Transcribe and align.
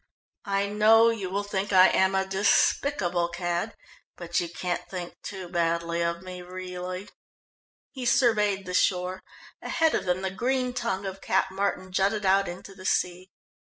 "I 0.49 0.65
know 0.65 1.11
you 1.11 1.29
will 1.29 1.43
think 1.43 1.71
I 1.71 1.87
am 1.89 2.15
a 2.15 2.25
despicable 2.25 3.27
cad, 3.29 3.75
but 4.15 4.39
you 4.39 4.49
can't 4.49 4.81
think 4.89 5.13
too 5.21 5.47
badly 5.47 6.01
of 6.01 6.23
me, 6.23 6.41
really." 6.41 7.09
He 7.91 8.07
surveyed 8.07 8.65
the 8.65 8.73
shore. 8.73 9.21
Ahead 9.61 9.93
of 9.93 10.05
them 10.05 10.23
the 10.23 10.31
green 10.31 10.73
tongue 10.73 11.05
of 11.05 11.21
Cap 11.21 11.51
Martin 11.51 11.91
jutted 11.91 12.25
out 12.25 12.47
into 12.47 12.73
the 12.73 12.83
sea. 12.87 13.29